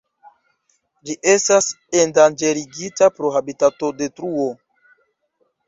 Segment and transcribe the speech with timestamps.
[1.09, 1.67] Ĝi estas
[1.99, 4.51] endanĝerigita pro habitatodetruo.